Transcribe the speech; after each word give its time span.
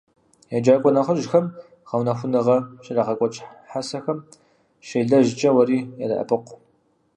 ЕджакӀуэ 0.57 0.91
нэхъыжьхэм 0.95 1.45
гъэунэхуныгъэ 1.87 2.57
щрагъэкӀуэкӀ 2.83 3.39
хьэсэхэм 3.69 4.19
щелэжькӀэ 4.87 5.49
уэри 5.55 5.77
ядэӀэпыкъу. 6.03 6.57